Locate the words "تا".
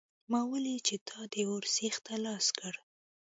1.07-1.19